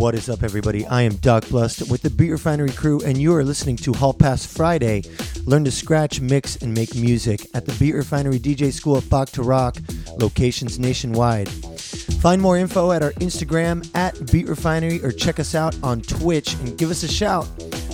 What 0.00 0.14
is 0.14 0.30
up, 0.30 0.42
everybody? 0.42 0.86
I 0.86 1.02
am 1.02 1.16
Doc 1.16 1.46
Blust 1.50 1.90
with 1.90 2.00
the 2.00 2.08
Beat 2.08 2.30
Refinery 2.30 2.70
crew, 2.70 3.02
and 3.02 3.18
you 3.18 3.34
are 3.34 3.44
listening 3.44 3.76
to 3.76 3.92
Hall 3.92 4.14
Pass 4.14 4.46
Friday. 4.46 5.02
Learn 5.44 5.62
to 5.64 5.70
scratch, 5.70 6.22
mix, 6.22 6.56
and 6.56 6.72
make 6.72 6.94
music 6.94 7.46
at 7.52 7.66
the 7.66 7.74
Beat 7.74 7.94
Refinery 7.94 8.38
DJ 8.38 8.72
School 8.72 8.96
of 8.96 9.10
Bach 9.10 9.28
to 9.32 9.42
Rock, 9.42 9.76
locations 10.16 10.78
nationwide. 10.78 11.50
Find 11.50 12.40
more 12.40 12.56
info 12.56 12.92
at 12.92 13.02
our 13.02 13.12
Instagram 13.12 13.94
at 13.94 14.32
Beat 14.32 14.48
Refinery 14.48 15.04
or 15.04 15.12
check 15.12 15.38
us 15.38 15.54
out 15.54 15.76
on 15.82 16.00
Twitch 16.00 16.54
and 16.54 16.78
give 16.78 16.90
us 16.90 17.02
a 17.02 17.08
shout 17.08 17.46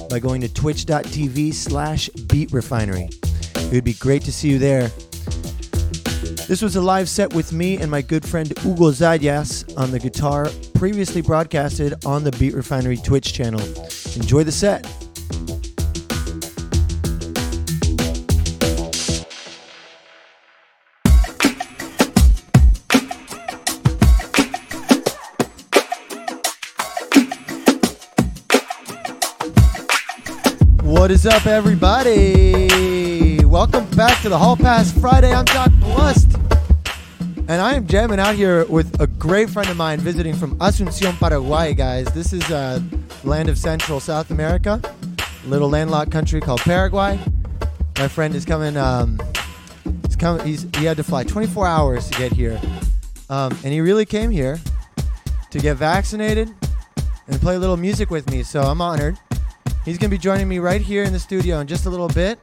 by 0.09 0.21
going 0.21 0.41
to 0.43 0.49
twitch.tv 0.49 1.53
slash 1.53 2.09
Beat 2.29 2.53
Refinery. 2.53 3.09
It 3.57 3.73
would 3.73 3.83
be 3.83 3.95
great 3.95 4.23
to 4.23 4.33
see 4.33 4.51
you 4.51 4.61
there. 4.61 4.93
This 6.47 6.63
was 6.63 6.77
a 6.77 6.81
live 6.81 7.09
set 7.09 7.35
with 7.35 7.53
me 7.53 7.79
and 7.79 7.91
my 7.91 8.01
good 8.01 8.25
friend 8.25 8.47
Hugo 8.61 8.93
Zayas 8.93 9.77
on 9.77 9.91
the 9.91 9.99
guitar, 9.99 10.49
previously 10.77 11.23
broadcasted 11.23 12.05
on 12.05 12.23
the 12.23 12.31
Beat 12.33 12.55
Refinery 12.55 12.99
Twitch 12.99 13.33
channel. 13.33 13.61
Enjoy 14.15 14.45
the 14.45 14.53
set. 14.53 14.87
What 30.83 31.11
is 31.11 31.27
up, 31.27 31.47
everybody? 31.47 33.45
Welcome 33.45 33.89
back 33.91 34.21
to 34.23 34.29
the 34.29 34.37
Hall 34.37 34.57
Pass 34.57 34.93
Friday. 34.93 35.33
I'm 35.33 35.47
Doc 35.47 35.71
Blust. 35.81 36.36
And 37.49 37.63
I 37.63 37.75
am 37.75 37.87
jamming 37.87 38.19
out 38.19 38.35
here 38.35 38.65
with 38.65 39.01
a 39.01 39.07
great 39.07 39.49
friend 39.49 39.69
of 39.71 39.77
mine 39.77 40.01
visiting 40.01 40.35
from 40.35 40.59
Asuncion, 40.59 41.17
Paraguay, 41.17 41.75
guys. 41.75 42.07
This 42.07 42.33
is 42.33 42.51
a 42.51 42.83
land 43.23 43.49
of 43.49 43.57
Central 43.57 44.01
South 44.01 44.33
America, 44.33 44.83
little 45.45 45.69
landlocked 45.69 46.11
country 46.11 46.41
called 46.41 46.59
Paraguay. 46.63 47.21
My 47.99 48.09
friend 48.09 48.35
is 48.35 48.45
coming. 48.45 48.77
Um, 48.77 49.21
he's 50.05 50.17
coming. 50.17 50.45
He's 50.45 50.67
he 50.77 50.87
had 50.87 50.97
to 50.97 51.05
fly 51.05 51.23
24 51.23 51.69
hours 51.69 52.11
to 52.11 52.19
get 52.19 52.33
here, 52.33 52.61
um, 53.31 53.53
and 53.63 53.73
he 53.73 53.81
really 53.81 54.07
came 54.07 54.33
here 54.33 54.59
to 55.53 55.59
get 55.61 55.77
vaccinated 55.77 56.53
and 57.29 57.41
play 57.41 57.55
a 57.55 57.61
little 57.61 57.77
music 57.77 58.11
with 58.11 58.29
me. 58.29 58.43
So 58.43 58.63
I'm 58.63 58.81
honored. 58.81 59.17
He's 59.85 59.99
gonna 59.99 60.11
be 60.11 60.19
joining 60.19 60.49
me 60.49 60.59
right 60.59 60.81
here 60.81 61.05
in 61.05 61.13
the 61.13 61.21
studio 61.21 61.61
in 61.61 61.69
just 61.69 61.87
a 61.87 61.91
little 61.91 62.09
bit, 62.09 62.41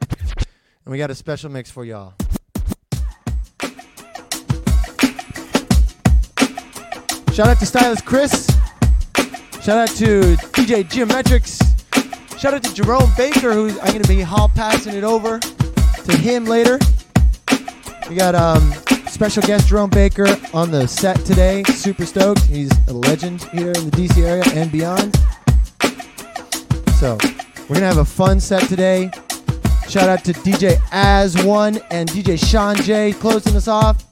and 0.86 0.92
we 0.92 0.96
got 0.96 1.10
a 1.10 1.14
special 1.14 1.50
mix 1.50 1.70
for 1.70 1.84
y'all. 1.84 2.14
Shout 7.34 7.48
out 7.48 7.58
to 7.58 7.66
Stylist 7.66 8.04
Chris. 8.04 8.46
Shout 9.60 9.76
out 9.76 9.88
to 9.96 10.36
DJ 10.54 10.84
Geometrics. 10.84 11.58
Shout 12.38 12.54
out 12.54 12.62
to 12.62 12.72
Jerome 12.72 13.10
Baker, 13.16 13.52
who 13.52 13.70
I'm 13.80 13.88
going 13.88 14.02
to 14.02 14.08
be 14.08 14.20
hall 14.20 14.48
passing 14.54 14.94
it 14.94 15.02
over 15.02 15.40
to 15.40 16.16
him 16.16 16.44
later. 16.44 16.78
We 18.08 18.14
got 18.14 18.36
um, 18.36 18.72
special 19.08 19.42
guest 19.42 19.66
Jerome 19.66 19.90
Baker 19.90 20.28
on 20.52 20.70
the 20.70 20.86
set 20.86 21.24
today. 21.24 21.64
Super 21.64 22.06
stoked. 22.06 22.42
He's 22.42 22.70
a 22.86 22.92
legend 22.92 23.42
here 23.42 23.72
in 23.72 23.90
the 23.90 23.96
DC 23.96 24.22
area 24.22 24.44
and 24.54 24.70
beyond. 24.70 25.16
So 27.00 27.18
we're 27.62 27.80
going 27.80 27.80
to 27.80 27.86
have 27.86 27.98
a 27.98 28.04
fun 28.04 28.38
set 28.38 28.68
today. 28.68 29.10
Shout 29.88 30.08
out 30.08 30.24
to 30.26 30.32
DJ 30.34 30.76
As1 30.92 31.84
and 31.90 32.08
DJ 32.10 32.38
Sean 32.38 32.76
J 32.76 33.12
closing 33.12 33.56
us 33.56 33.66
off. 33.66 34.04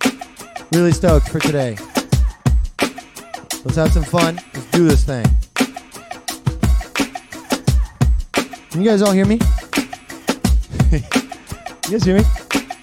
Really 0.73 0.91
stoked 0.91 1.29
for 1.29 1.39
today. 1.39 1.77
Let's 3.65 3.77
have 3.77 3.93
some 3.93 4.03
fun. 4.03 4.41
Let's 4.55 4.67
do 4.73 4.89
this 4.89 5.05
thing. 5.05 5.25
Can 8.71 8.81
you 8.83 8.89
guys 8.91 9.03
all 9.03 9.13
hear 9.13 9.25
me? 9.25 9.35
you 10.91 11.01
guys 11.93 12.03
hear 12.03 12.17
me? 12.19 12.25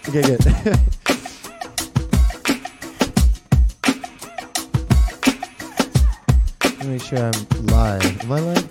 Okay, 0.07 0.21
good. 0.21 0.45
Let 6.63 6.79
me 6.79 6.87
make 6.93 7.01
sure 7.01 7.19
I'm 7.19 7.33
live. 7.65 8.23
Am 8.23 8.31
I 8.31 8.39
live? 8.39 8.69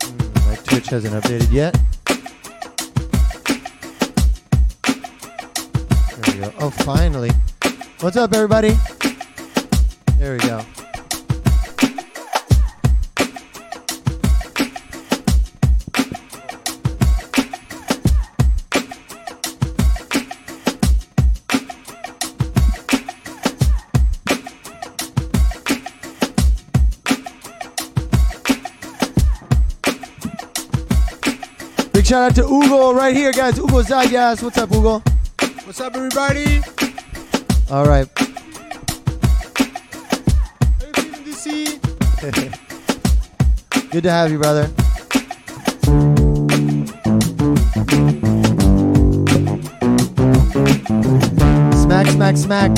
Hmm, 0.00 0.48
my 0.48 0.56
Twitch 0.64 0.88
hasn't 0.88 1.14
updated 1.14 1.52
yet. 1.52 1.78
Oh, 6.66 6.70
finally. 6.70 7.30
What's 8.00 8.16
up, 8.16 8.32
everybody? 8.32 8.70
There 10.18 10.32
we 10.32 10.38
go. 10.38 10.64
Big 31.92 32.06
shout 32.06 32.22
out 32.22 32.34
to 32.36 32.44
Ugo 32.46 32.94
right 32.94 33.14
here, 33.14 33.32
guys. 33.32 33.58
Ugo 33.58 33.82
Zayas. 33.82 34.42
What's 34.42 34.56
up, 34.56 34.70
Hugo? 34.70 35.02
What's 35.64 35.80
up, 35.80 35.96
everybody? 35.96 36.60
All 37.70 37.86
right. 37.86 38.06
How 38.18 38.26
you 40.84 40.92
feeling, 40.92 41.24
DC? 41.24 41.80
Good 43.90 44.02
to 44.02 44.10
have 44.10 44.30
you, 44.30 44.38
brother. 44.38 44.68
Smack, 51.80 52.08
smack, 52.08 52.36
smack. 52.36 52.70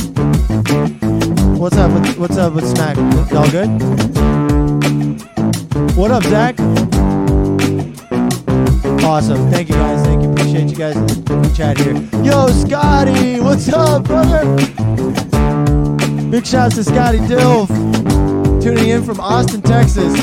What's 1.59 1.77
up? 1.77 1.91
With, 1.91 2.17
what's 2.19 2.37
up 2.37 2.53
with 2.53 2.69
smack? 2.69 2.97
Y'all 3.33 3.51
good? 3.51 3.69
What 5.97 6.13
up, 6.13 6.23
Zach? 6.23 6.55
Awesome. 9.03 9.51
Thank 9.51 9.71
you, 9.71 9.75
guys. 9.75 10.07
Thank 10.07 10.23
you. 10.23 10.26
Appreciate 10.37 10.69
you 10.69 10.77
guys 10.77 10.97
in 10.97 11.07
the 11.25 11.53
chat 11.57 11.79
here. 11.79 11.95
Yo, 12.23 12.49
Scotty. 12.49 13.41
What's 13.41 13.71
up, 13.71 14.05
brother? 14.05 14.45
Big 16.31 16.47
shouts 16.47 16.75
to 16.75 16.85
Scotty 16.85 17.21
Dilf 17.21 17.69
tuning 18.63 18.89
in 18.91 19.03
from 19.03 19.19
Austin, 19.19 19.63
Texas. 19.63 20.15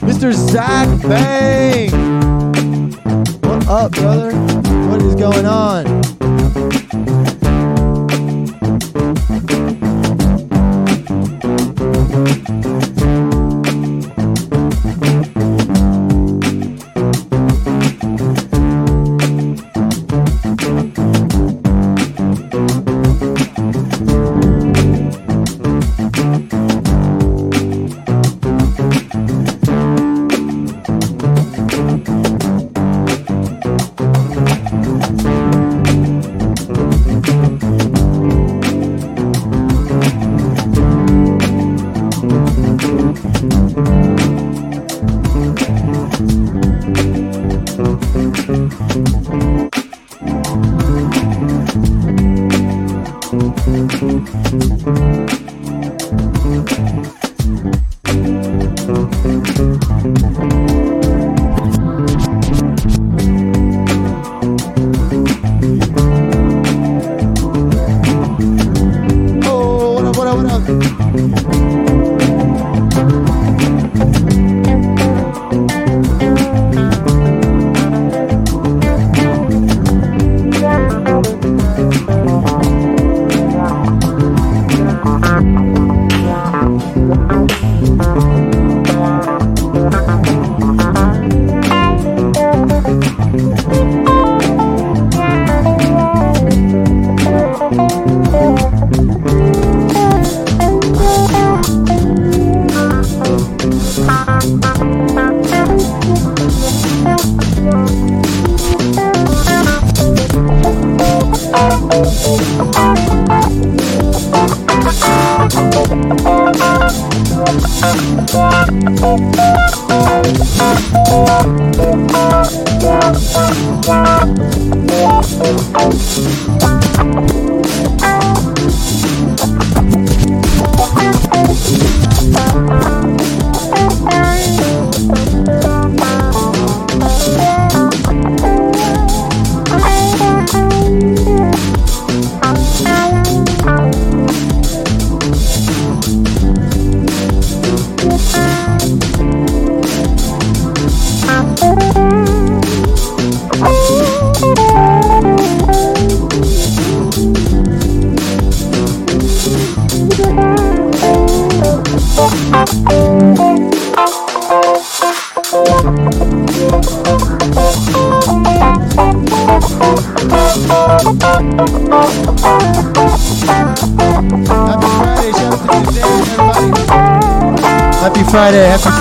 Mr. 0.00 0.32
Zach 0.32 1.02
Bang. 1.02 1.90
What 3.40 3.66
up, 3.66 3.90
brother? 3.90 4.32
What 4.88 5.02
is 5.02 5.16
going 5.16 5.46
on? 5.46 6.11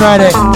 Friday, 0.02 0.51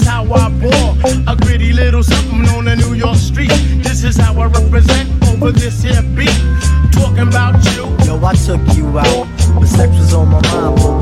is 0.00 0.06
how 0.06 0.24
I 0.24 0.48
bore 0.50 1.32
a 1.32 1.36
gritty 1.36 1.72
little 1.72 2.02
something 2.02 2.46
on 2.56 2.64
the 2.64 2.76
New 2.76 2.94
York 2.94 3.16
street. 3.16 3.50
This 3.82 4.04
is 4.04 4.16
how 4.16 4.38
I 4.38 4.46
represent 4.46 5.08
over 5.28 5.52
this 5.52 5.82
here 5.82 6.02
beat. 6.14 6.36
Talking 6.92 7.28
about 7.28 7.64
you. 7.72 7.84
Yo, 8.04 8.22
I 8.24 8.34
took 8.34 8.60
you 8.76 8.86
out, 8.98 9.26
but 9.54 9.66
sex 9.66 9.92
was 9.96 10.14
on 10.14 10.28
my 10.28 10.40
mind 10.52 10.95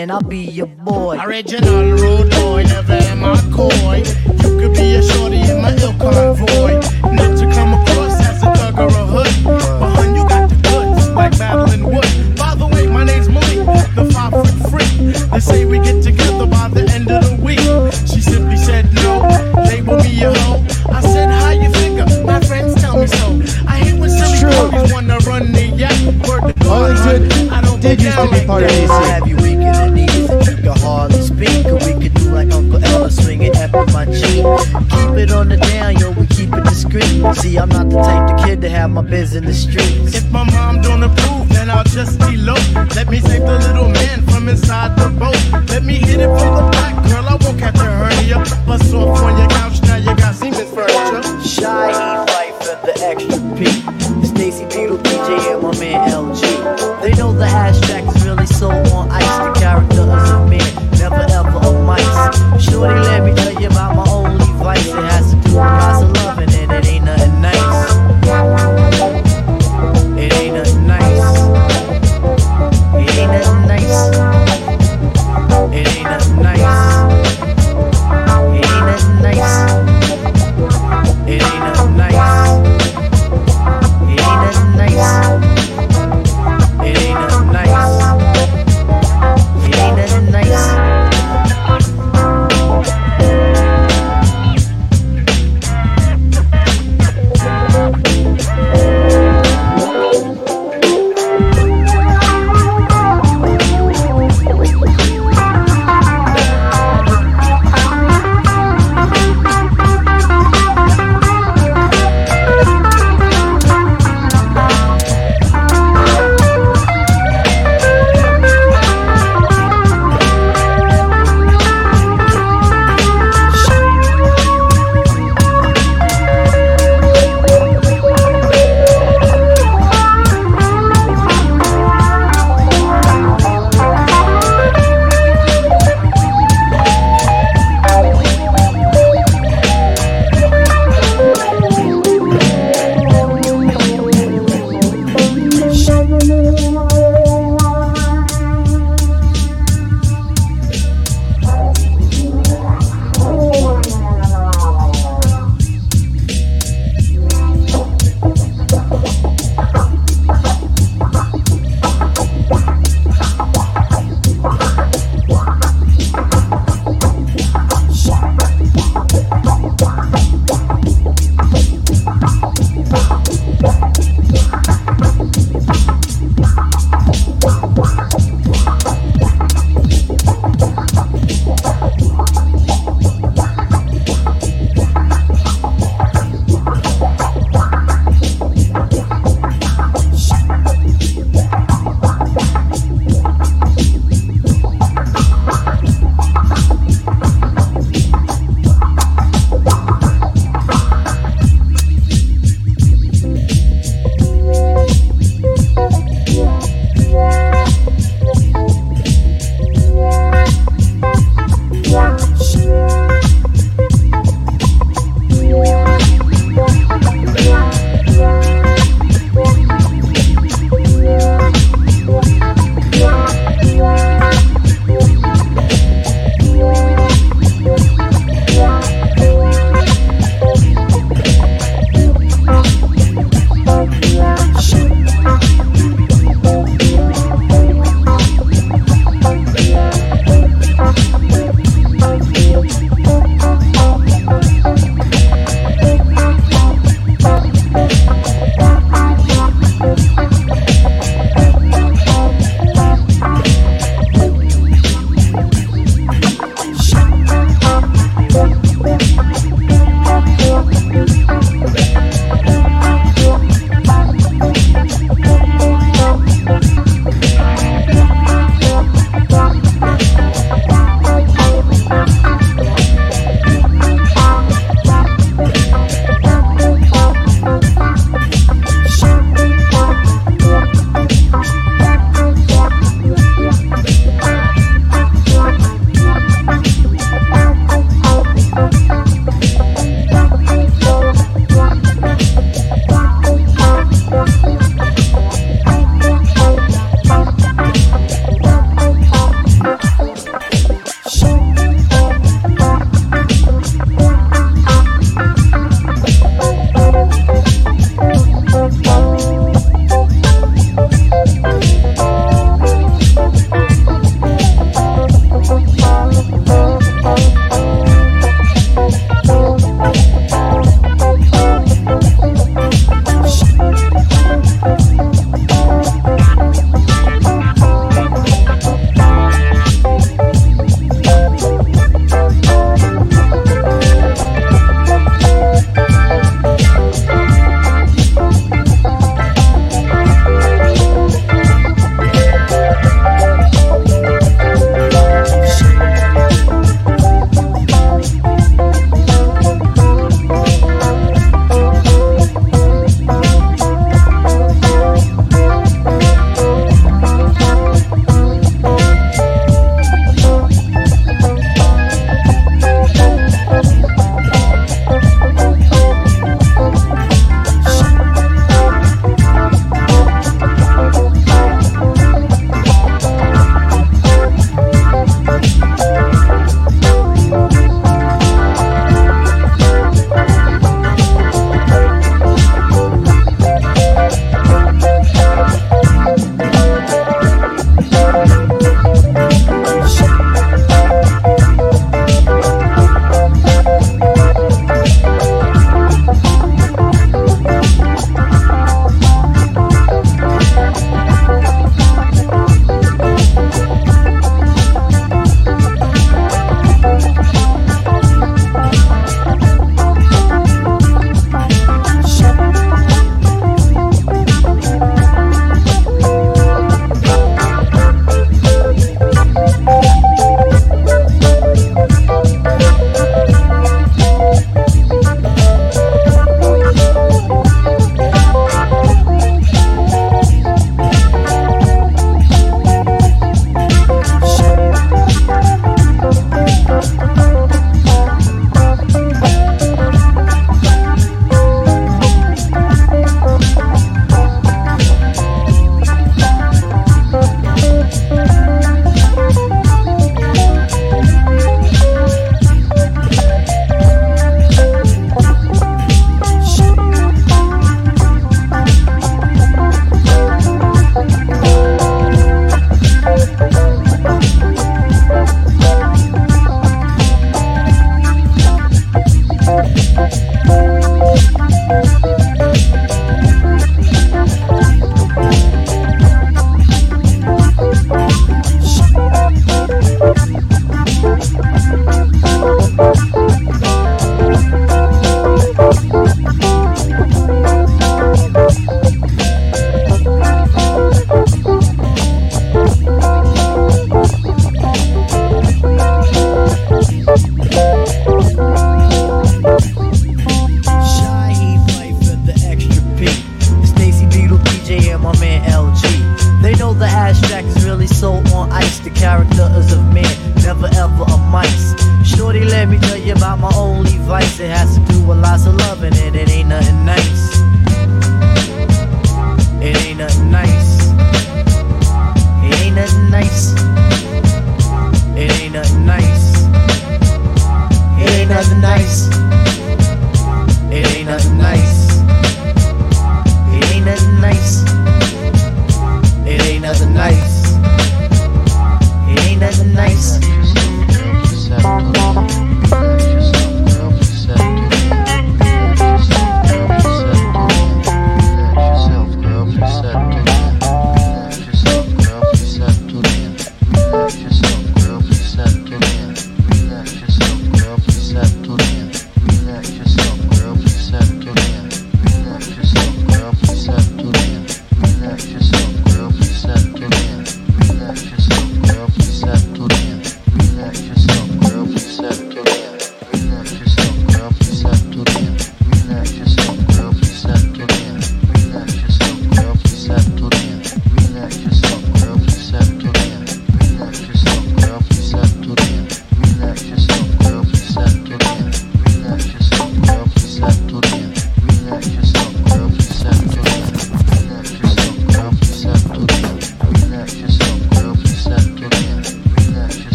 man, 0.00 0.10
I'll 0.10 0.22
be 0.22 0.44
your 0.44 0.66
boy. 0.66 1.18
Original 1.20 1.99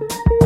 Bye. 0.00 0.39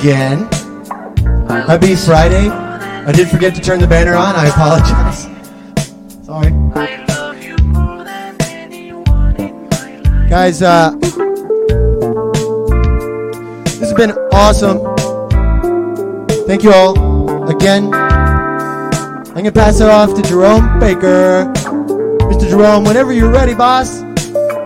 Again. 0.00 0.48
Happy 1.66 1.94
Friday. 1.94 2.48
I 2.48 3.12
did 3.12 3.28
forget 3.28 3.54
to 3.54 3.60
turn 3.60 3.80
the 3.80 3.86
banner 3.86 4.14
on. 4.14 4.34
I 4.34 4.46
apologize. 4.46 5.28
Sorry. 6.24 6.50
Guys, 10.30 10.62
uh, 10.62 10.92
this 13.66 13.80
has 13.80 13.92
been 13.92 14.12
awesome. 14.32 14.78
Thank 16.46 16.62
you 16.62 16.72
all 16.72 17.50
again. 17.50 17.92
I'm 17.92 19.34
gonna 19.34 19.52
pass 19.52 19.80
it 19.80 19.88
off 19.88 20.14
to 20.14 20.22
Jerome 20.22 20.78
Baker. 20.80 21.52
Mr. 22.30 22.48
Jerome, 22.48 22.84
whenever 22.84 23.12
you're 23.12 23.30
ready, 23.30 23.54
boss. 23.54 24.00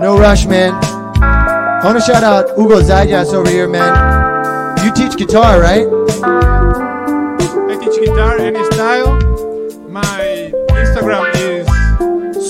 No 0.01 0.16
rush, 0.16 0.47
man. 0.47 0.74
I 0.74 1.80
want 1.85 1.99
to 1.99 2.05
shout 2.05 2.22
out 2.22 2.51
Hugo 2.57 2.80
Zayas 2.82 3.35
over 3.35 3.51
here, 3.51 3.68
man. 3.68 4.24
You 4.85 4.93
teach 4.93 5.16
guitar, 5.16 5.61
right? 5.61 5.87
I 6.22 7.76
teach 7.80 7.99
guitar 8.05 8.39
any 8.39 8.62
style. 8.74 9.18
My 9.89 10.53
Instagram 10.68 11.35
is 11.37 11.66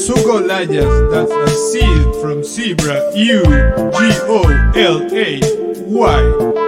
Hugo 0.07 0.43
Zayas. 0.49 1.11
That's 1.12 1.30
a 1.30 1.49
seed 1.70 2.20
from 2.20 2.43
zebra. 2.43 3.14
U 3.14 3.43
G 3.45 3.99
O 4.26 4.72
L 4.74 5.03
A 5.14 5.41
Y 5.87 6.20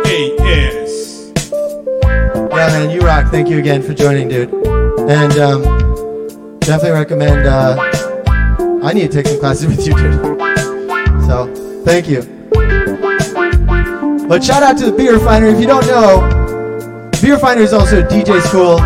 A 0.07 0.37
S. 0.77 1.33
Yeah, 1.43 2.69
man, 2.69 2.91
you 2.91 3.01
rock. 3.01 3.33
Thank 3.33 3.49
you 3.49 3.59
again 3.59 3.83
for 3.83 3.93
joining, 3.93 4.29
dude. 4.29 4.55
And 4.55 5.37
um, 5.39 5.63
definitely 6.61 6.93
recommend. 6.93 7.45
Uh, 7.45 7.77
I 8.85 8.93
need 8.93 9.11
to 9.11 9.23
take 9.23 9.27
some 9.27 9.41
classes 9.41 9.67
with 9.77 9.85
you, 9.85 9.95
dude. 9.95 11.27
So, 11.27 11.83
thank 11.85 12.09
you. 12.09 12.36
But 14.29 14.43
shout 14.43 14.65
out 14.65 14.77
to 14.79 14.87
the 14.87 14.93
Beat 14.93 15.11
Refinery. 15.11 15.53
If 15.53 15.61
you 15.61 15.69
don't 15.69 15.87
know, 15.87 17.11
Beat 17.23 17.31
Refinery 17.31 17.63
is 17.63 17.73
also 17.73 18.01
a 18.01 18.03
DJ 18.03 18.41
school. 18.43 18.79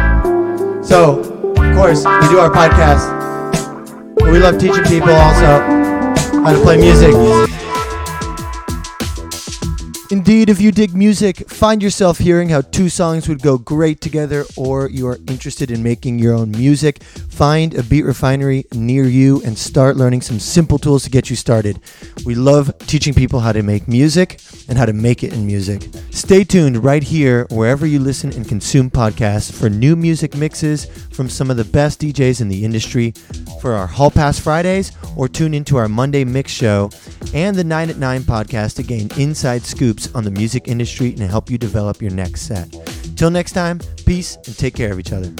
So, 0.85 1.21
of 1.21 1.77
course, 1.77 2.05
we 2.05 2.29
do 2.29 2.39
our 2.39 2.51
podcast. 2.51 3.19
We 4.31 4.39
love 4.39 4.59
teaching 4.59 4.85
people 4.85 5.11
also 5.11 5.47
how 6.45 6.53
to 6.53 6.61
play 6.63 6.77
music. 6.77 7.15
Indeed, 10.11 10.51
if 10.51 10.61
you 10.61 10.73
dig 10.73 10.95
music, 10.95 11.49
find 11.49 11.83
yourself 11.83 12.19
hearing 12.19 12.51
how 12.51 12.61
two 12.61 12.91
songs 12.91 13.27
would 13.27 13.41
go 13.41 13.57
great 13.57 14.03
together, 14.03 14.45
or 14.57 14.91
you 14.91 15.07
are 15.07 15.19
interested 15.27 15.71
in 15.71 15.83
making 15.83 16.19
your 16.19 16.35
own 16.35 16.51
music, 16.51 17.03
find 17.41 17.75
a 17.75 17.83
beat 17.83 18.05
refinery 18.05 18.67
near 18.75 19.05
you 19.05 19.41
and 19.47 19.57
start 19.57 19.97
learning 19.97 20.21
some 20.21 20.39
simple 20.39 20.77
tools 20.77 21.05
to 21.05 21.09
get 21.09 21.31
you 21.31 21.37
started. 21.37 21.81
We 22.27 22.35
love 22.35 22.71
teaching 22.81 23.15
people 23.15 23.41
how 23.41 23.53
to 23.53 23.63
make 23.63 23.89
music 23.89 24.43
and 24.69 24.77
how 24.77 24.85
to 24.85 24.93
make 24.93 25.25
it 25.25 25.33
in 25.33 25.47
music. 25.47 25.89
Stay 26.11 26.45
tuned 26.45 26.85
right 26.85 27.03
here, 27.03 27.47
wherever 27.49 27.87
you 27.87 27.99
listen 27.99 28.31
and 28.35 28.47
consume 28.47 28.91
podcasts, 28.91 29.51
for 29.51 29.71
new 29.71 29.97
music 29.97 30.37
mixes 30.37 30.85
from 31.15 31.31
some 31.31 31.51
of 31.51 31.57
the 31.57 31.65
best 31.65 32.03
DJs 32.03 32.43
in 32.43 32.49
the 32.49 32.63
industry 32.63 33.15
for 33.63 33.73
our 33.73 33.87
Hall 33.87 34.11
Pass 34.11 34.39
Fridays, 34.39 34.93
or 35.17 35.27
tune 35.27 35.55
into 35.55 35.79
our 35.79 35.89
Monday 35.89 36.25
Mix 36.25 36.53
Show 36.53 36.91
and 37.33 37.57
the 37.57 37.65
9 37.65 37.89
at 37.89 37.97
9 37.97 38.21
podcast 38.21 38.77
to 38.77 38.83
gain 38.83 39.09
inside 39.17 39.63
scoops 39.63 40.15
on 40.15 40.25
the 40.25 40.31
music 40.31 40.69
industry 40.69 41.13
and 41.13 41.21
help 41.21 41.49
you 41.49 41.57
develop 41.57 42.03
your 42.03 42.13
next 42.13 42.43
set. 42.43 42.71
Till 43.17 43.31
next 43.31 43.53
time, 43.53 43.79
peace 44.05 44.37
and 44.45 44.59
take 44.59 44.75
care 44.75 44.93
of 44.93 45.01
each 45.01 45.15
other. 45.15 45.33